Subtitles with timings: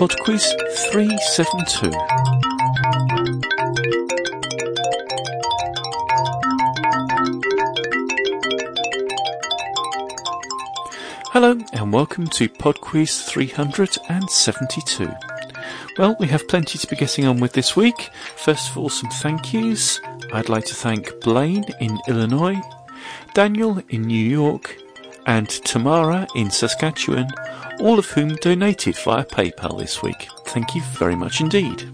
[0.00, 0.42] PodQuiz
[0.92, 1.90] 372.
[11.32, 15.12] Hello and welcome to PodQuiz 372.
[15.98, 18.08] Well, we have plenty to be getting on with this week.
[18.36, 20.00] First of all, some thank yous.
[20.32, 22.58] I'd like to thank Blaine in Illinois,
[23.34, 24.78] Daniel in New York,
[25.26, 27.28] and Tamara in Saskatchewan,
[27.80, 30.28] all of whom donated via PayPal this week.
[30.46, 31.88] Thank you very much indeed.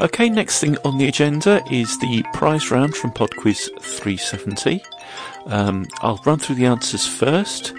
[0.00, 4.80] Okay, next thing on the agenda is the prize round from PodQuiz 370.
[5.46, 7.72] Um, I'll run through the answers first.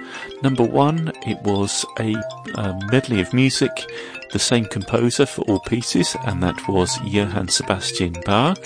[0.44, 2.16] Number one, it was a,
[2.56, 3.72] a medley of music,
[4.32, 8.60] the same composer for all pieces, and that was Johann Sebastian Bach.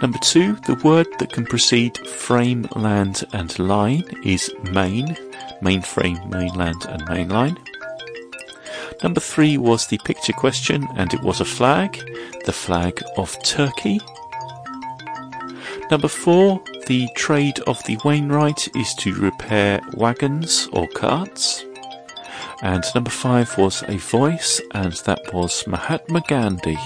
[0.00, 5.16] Number two, the word that can precede frame, land, and line is main,
[5.60, 7.56] mainframe, mainland, and mainline.
[9.02, 11.98] Number three was the picture question, and it was a flag,
[12.44, 14.00] the flag of Turkey.
[15.90, 21.64] Number four, the trade of the Wainwright is to repair wagons or carts.
[22.62, 26.78] And number five was a voice, and that was Mahatma Gandhi.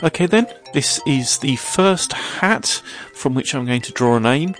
[0.00, 2.82] Okay then, this is the first hat
[3.12, 4.54] from which I'm going to draw a name.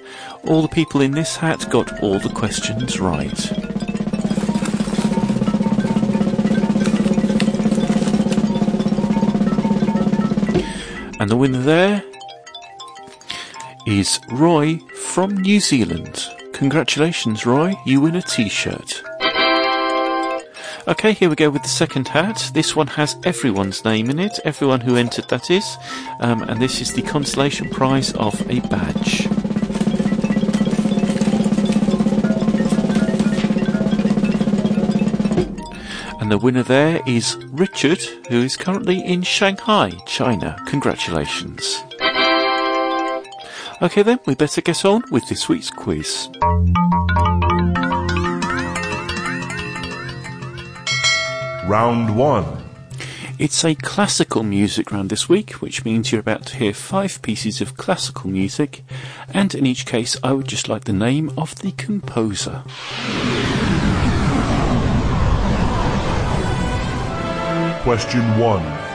[0.44, 3.53] All the people in this hat got all the questions right.
[11.20, 12.03] And the winner there
[13.86, 14.78] is Roy
[15.12, 16.27] from New Zealand.
[16.53, 17.75] Congratulations, Roy.
[17.86, 19.07] You win a t-shirt.
[20.89, 22.50] Okay, here we go with the second hat.
[22.55, 25.77] This one has everyone's name in it, everyone who entered that is,
[26.20, 29.27] um, and this is the consolation prize of a badge.
[36.22, 38.00] And the winner there is Richard,
[38.31, 40.56] who is currently in Shanghai, China.
[40.66, 41.84] Congratulations.
[43.82, 46.31] Okay then, we better get on with this week's quiz.
[51.68, 52.64] Round 1.
[53.38, 57.60] It's a classical music round this week, which means you're about to hear five pieces
[57.60, 58.82] of classical music,
[59.34, 62.62] and in each case, I would just like the name of the composer.
[67.82, 68.88] Question 1.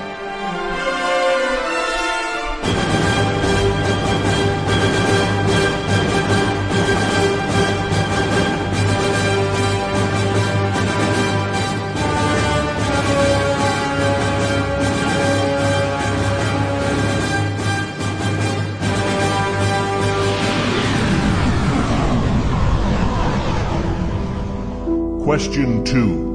[25.24, 26.33] Question 2.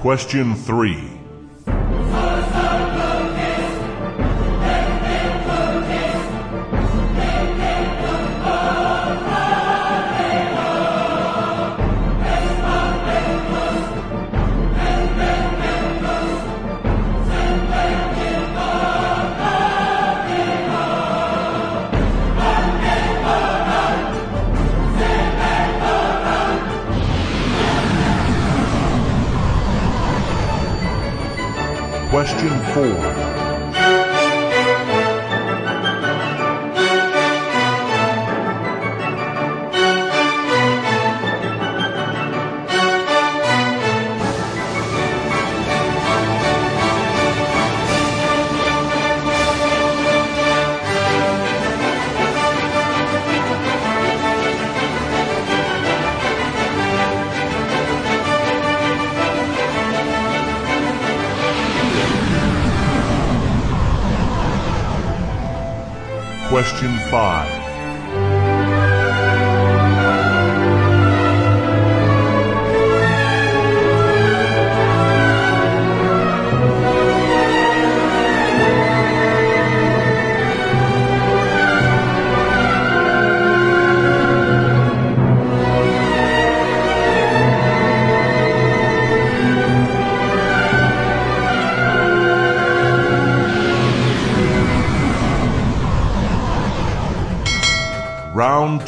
[0.00, 1.19] Question 3.
[32.10, 33.29] Question 4.
[66.60, 67.59] Question 5.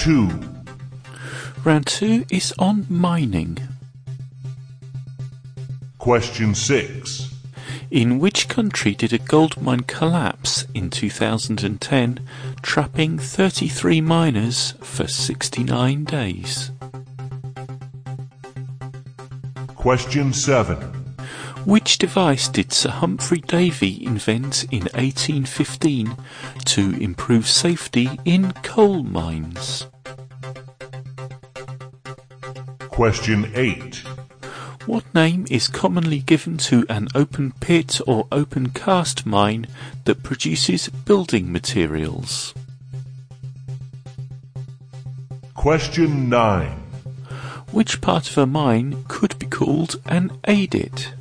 [0.05, 1.63] Round 2.
[1.65, 3.57] Round two is on mining.
[5.99, 7.33] Question 6.
[7.93, 12.19] In which country did a gold mine collapse in 2010,
[12.63, 16.73] trapping 33 miners for 69 days?
[19.77, 20.79] Question 7.
[21.65, 26.17] Which device did Sir Humphry Davy invent in 1815
[26.65, 29.87] to improve safety in coal mines?
[32.93, 33.97] Question 8.
[34.85, 39.67] What name is commonly given to an open pit or open cast mine
[40.05, 42.53] that produces building materials?
[45.55, 46.69] Question 9.
[47.71, 51.15] Which part of a mine could be called an adit?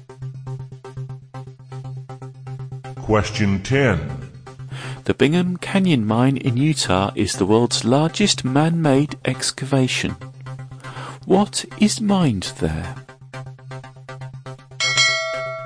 [2.98, 4.30] Question 10.
[5.06, 10.18] The Bingham Canyon mine in Utah is the world's largest man-made excavation.
[11.32, 12.94] What is mined there?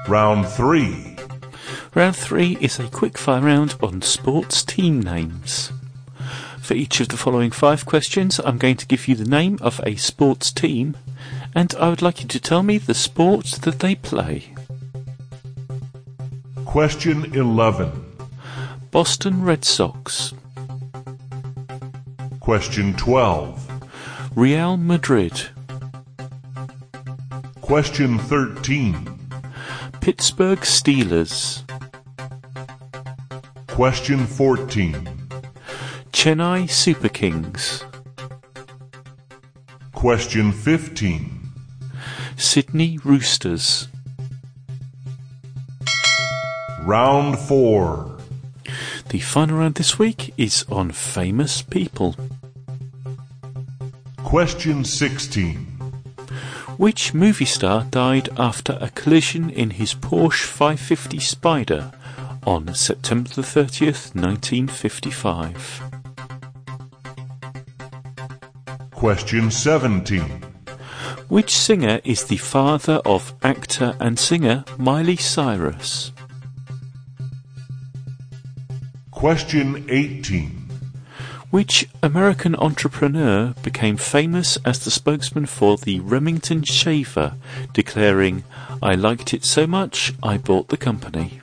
[0.07, 1.17] Round 3.
[1.95, 5.71] Round three is a quickfire round on sports team names.
[6.59, 9.81] For each of the following five questions, I'm going to give you the name of
[9.83, 10.97] a sports team,
[11.55, 14.53] and I would like you to tell me the sport that they play.
[16.63, 17.91] Question 11.
[18.91, 20.31] Boston Red Sox,
[22.39, 23.71] Question 12.
[24.35, 25.49] Real Madrid,
[27.65, 28.93] Question 13.
[29.99, 31.63] Pittsburgh Steelers,
[33.65, 34.93] Question 14.
[36.11, 37.83] Chennai Super Kings,
[39.93, 41.49] Question 15.
[42.37, 43.87] Sydney Roosters.
[46.83, 48.17] Round 4.
[49.09, 52.15] The final round this week is on famous people.
[54.17, 55.64] Question 16.
[56.77, 61.91] Which movie star died after a collision in his Porsche 550 Spider
[62.43, 65.81] on September the 30th, 1955?
[68.91, 70.43] Question 17.
[71.29, 76.11] Which singer is the father of actor and singer Miley Cyrus?
[79.11, 80.64] Question 18.
[81.55, 87.37] Which American entrepreneur became famous as the spokesman for the Remington shaver,
[87.71, 88.43] declaring,
[88.83, 91.39] I liked it so much I bought the company?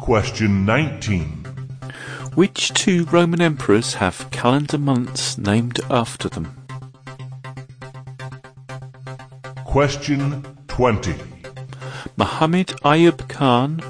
[0.00, 1.44] Question 19.
[2.34, 6.56] Which two Roman emperors have calendar months named after them?
[9.64, 11.14] Question 20.
[12.16, 13.80] Muhammad Ayub Khan,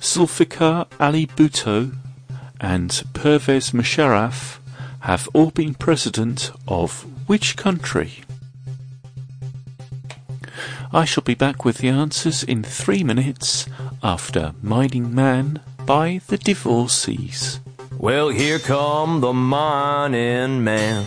[0.00, 1.92] Zulfikar Ali Bhutto,
[2.60, 4.58] and Pervez Musharraf
[5.00, 8.22] have all been president of which country?
[10.92, 13.66] I shall be back with the answers in three minutes
[14.02, 17.60] after Mining Man by the Divorcees.
[17.98, 21.06] Well, here come the mining man,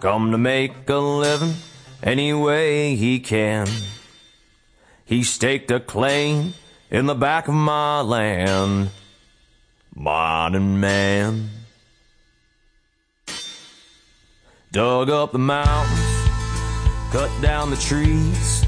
[0.00, 1.54] come to make a living
[2.02, 3.66] any way he can.
[5.04, 6.54] He staked a claim
[6.90, 8.90] in the back of my land,
[9.94, 11.50] mining man.
[14.72, 16.28] Dug up the mountains,
[17.12, 18.66] cut down the trees,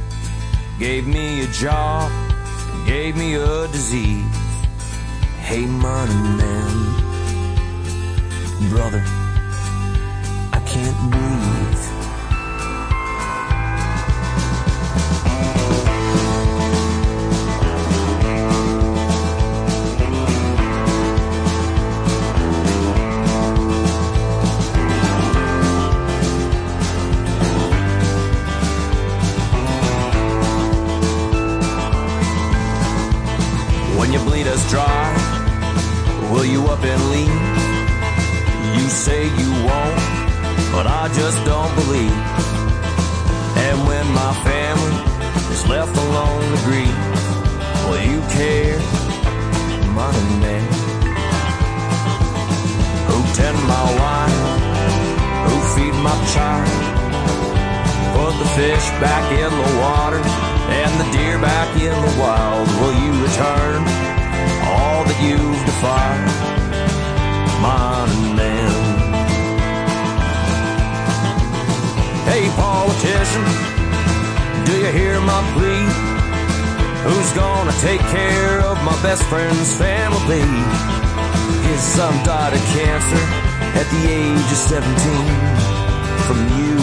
[0.79, 2.13] gave me a job,
[2.87, 4.25] gave me a disease.
[5.41, 6.95] Hey, modern man,
[8.71, 9.03] brother,
[10.53, 11.66] I can't breathe.
[43.77, 44.97] And when my family
[45.53, 46.97] is left alone to grieve,
[47.85, 48.79] will you care,
[49.93, 50.65] money man?
[53.09, 54.41] Who tend my wife?
[55.47, 56.73] Who feed my child?
[58.17, 60.23] Put the fish back in the water
[60.81, 62.67] and the deer back in the wild.
[62.81, 63.83] Will you return
[64.73, 66.33] all that you've defiled,
[67.61, 68.76] mining man?
[72.37, 73.45] Hey, politician,
[74.67, 75.89] do you hear my plea?
[77.09, 80.45] Who's gonna take care of my best friend's family?
[81.67, 83.25] His son died of cancer
[83.81, 84.85] at the age of 17
[86.27, 86.77] from you,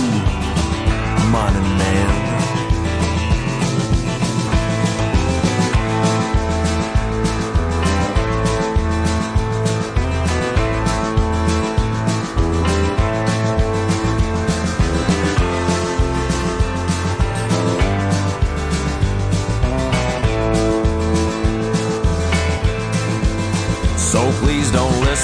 [1.29, 2.12] mining man.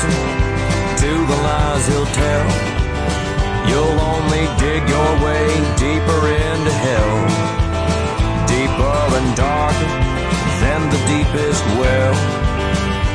[0.01, 2.47] Listen to the lies he'll tell.
[3.69, 5.45] You'll only dig your way
[5.77, 7.15] deeper into hell.
[8.47, 9.91] Deeper and darker
[10.61, 12.13] than the deepest well.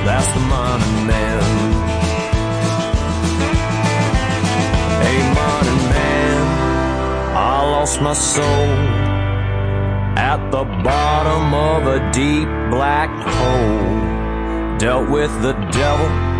[0.04, 1.42] That's the mining man.
[5.02, 6.42] Hey, mining man,
[7.36, 8.68] I lost my soul
[10.16, 14.78] at the bottom of a deep black hole.
[14.78, 16.33] Dealt with the devil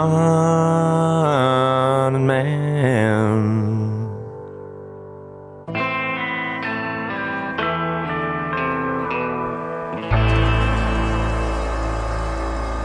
[2.27, 3.67] man.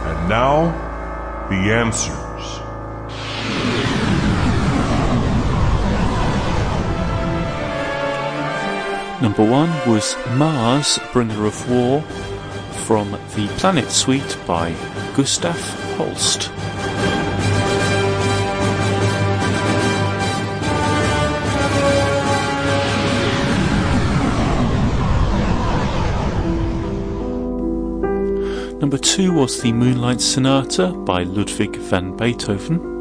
[0.08, 0.72] And now,
[1.49, 2.22] the answers.
[9.23, 12.02] Number one was Mars, Bringer of War,
[12.85, 14.75] from the Planet Suite by
[15.14, 15.57] Gustav
[15.97, 16.50] Holst.
[28.81, 32.91] Number two was the Moonlight Sonata by Ludwig van Beethoven.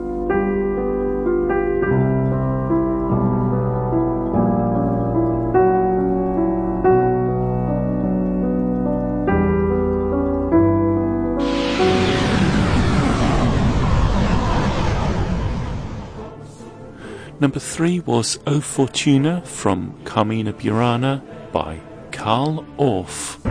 [17.42, 21.82] Number three was O Fortuna from Carmina Burana by
[22.12, 23.44] Carl Orff.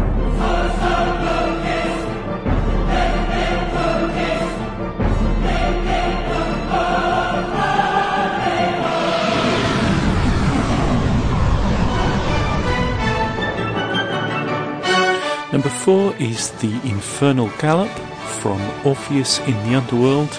[15.52, 17.90] Number four is The Infernal Gallop
[18.38, 20.38] from Orpheus in the Underworld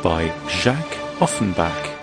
[0.00, 1.93] by Jacques Offenbach.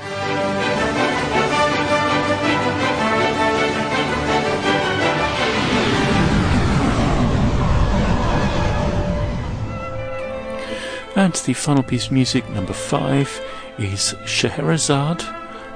[11.32, 13.42] The final piece of music, number five,
[13.80, 15.24] is Scheherazade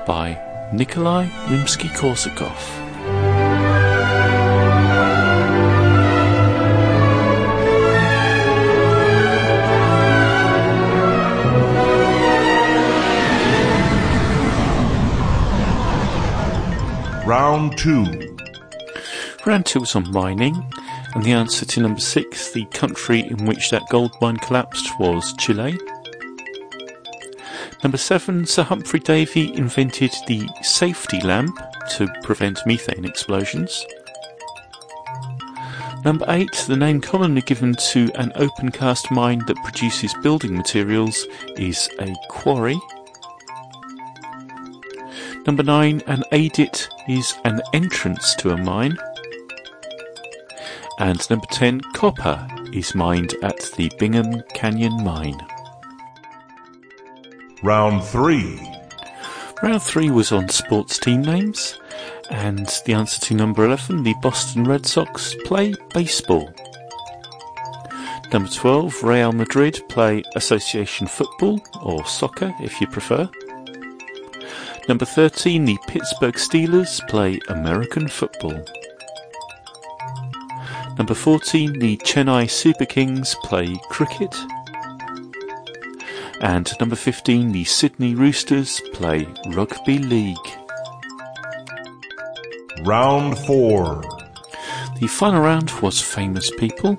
[0.05, 0.37] by
[0.73, 2.51] Nikolai Rimsky-Korsakov.
[17.25, 18.37] Round 2.
[19.45, 20.71] Round two was on mining,
[21.15, 25.33] and the answer to number six, the country in which that gold mine collapsed, was
[25.39, 25.79] Chile.
[27.83, 31.57] Number seven, Sir Humphry Davy invented the safety lamp
[31.91, 33.85] to prevent methane explosions.
[36.03, 41.25] Number eight, the name commonly given to an open cast mine that produces building materials
[41.57, 42.79] is a quarry.
[45.47, 48.97] Number nine, an adit is an entrance to a mine.
[50.97, 55.39] And number 10, copper is mined at the Bingham Canyon Mine.
[57.63, 58.59] Round 3.
[59.61, 61.79] Round 3 was on sports team names,
[62.29, 66.53] and the answer to number 11, the Boston Red Sox play baseball.
[68.31, 73.29] Number 12, Real Madrid play association football, or soccer if you prefer.
[74.87, 78.63] Number 13, the Pittsburgh Steelers play American football.
[80.97, 84.33] Number 14, the Chennai Super Kings play cricket.
[86.41, 90.37] And number 15, the Sydney Roosters play rugby league.
[92.83, 94.03] Round 4.
[94.99, 96.97] The final round was famous people,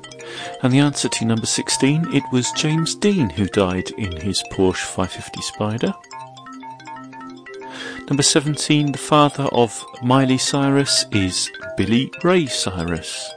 [0.63, 4.85] and the answer to number 16, it was James Dean who died in his Porsche
[4.85, 5.95] 550 Spider.
[8.09, 13.33] Number 17, the father of Miley Cyrus is Billy Ray Cyrus.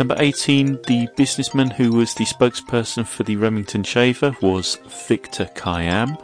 [0.00, 6.16] Number 18, the businessman who was the spokesperson for the Remington shaver was Victor Kiam.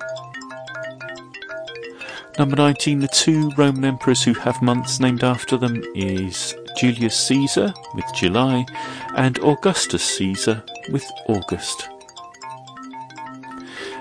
[2.39, 7.75] Number 19, the two Roman emperors who have months named after them is Julius Caesar
[7.93, 8.65] with July,
[9.15, 11.87] and Augustus Caesar with August.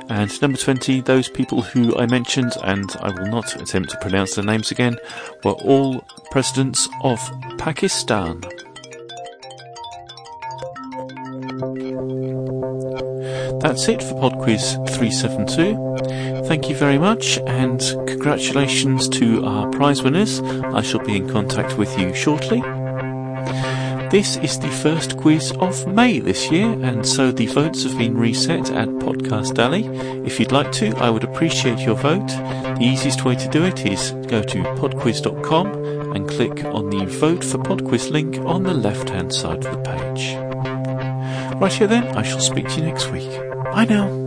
[0.08, 4.36] And number 20, those people who I mentioned, and I will not attempt to pronounce
[4.36, 4.96] their names again,
[5.44, 6.00] were all
[6.32, 7.20] presidents of
[7.58, 8.41] Pakistan.
[13.65, 16.43] That's it for PodQuiz 372.
[16.48, 20.39] Thank you very much and congratulations to our prize winners.
[20.39, 22.62] I shall be in contact with you shortly.
[24.12, 28.15] This is the first quiz of May this year, and so the votes have been
[28.15, 29.88] reset at Podcast Alley.
[30.24, 32.27] If you'd like to, I would appreciate your vote.
[32.27, 35.67] The easiest way to do it is go to podquiz.com
[36.15, 39.81] and click on the Vote for Podquiz link on the left hand side of the
[39.81, 40.36] page.
[41.60, 43.54] Right here then, I shall speak to you next week.
[43.65, 44.25] Bye now.